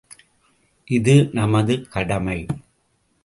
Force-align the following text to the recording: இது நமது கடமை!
இது 0.87 1.15
நமது 1.31 1.75
கடமை! 1.89 2.39